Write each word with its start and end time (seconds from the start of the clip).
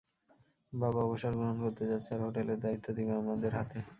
বাবা 0.73 0.99
অবসর 1.03 1.33
গ্রহণ 1.37 1.57
করতে 1.63 1.83
যাচ্ছে 1.89 2.09
আর 2.15 2.21
হোটেলের 2.25 2.59
দায়িত্ব 2.59 2.87
দিবে 2.97 3.13
আমাদের 3.21 3.51
হাতে। 3.57 3.77